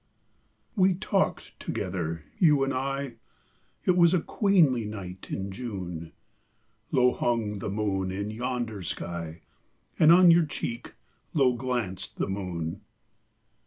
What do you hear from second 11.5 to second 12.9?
glanced the moon.